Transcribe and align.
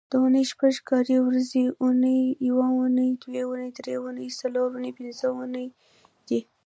د 0.09 0.13
اونۍ 0.21 0.43
شپږ 0.51 0.73
کاري 0.89 1.17
ورځې 1.27 1.63
اونۍ، 1.83 2.21
یونۍ، 2.49 3.09
دونۍ، 3.23 3.67
درېنۍ، 3.77 4.29
څلورنۍ، 4.39 4.91
پینځنۍ 4.97 5.67
دي 6.27 6.39